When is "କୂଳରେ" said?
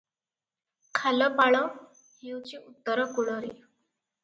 3.15-3.55